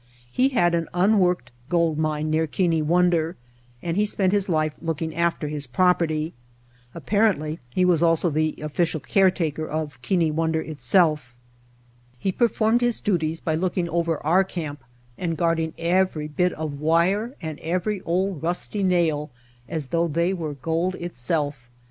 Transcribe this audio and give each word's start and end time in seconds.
He 0.31 0.49
had 0.49 0.73
an 0.73 0.89
unworked 0.95 1.51
gold 1.69 1.99
mine 1.99 2.31
near 2.31 2.47
Keane 2.47 2.87
Wonder 2.87 3.37
and 3.83 3.95
he 3.95 4.03
spent 4.03 4.33
his 4.33 4.49
life 4.49 4.73
looking 4.81 5.13
after 5.15 5.47
his 5.47 5.67
property. 5.67 6.33
Apparently 6.95 7.59
he 7.69 7.85
was 7.85 8.01
also 8.01 8.31
the 8.31 8.55
official 8.63 8.99
caretaker 8.99 9.67
of 9.67 10.01
Keane 10.01 10.35
Wonder 10.35 10.59
itself. 10.59 11.35
He 12.17 12.31
performed 12.31 12.81
his 12.81 12.99
duties 12.99 13.39
by 13.39 13.53
looking 13.53 13.87
over 13.89 14.17
our 14.25 14.43
camp 14.43 14.83
and 15.19 15.37
guarding 15.37 15.71
every 15.77 16.27
bit 16.27 16.53
of 16.53 16.79
wire 16.81 17.35
and 17.39 17.59
every 17.59 18.01
old 18.01 18.41
rusty 18.41 18.81
nail 18.81 19.29
as 19.69 19.89
though 19.89 20.07
they 20.07 20.33
were 20.33 20.55
gold 20.55 20.95
itself. 20.95 21.69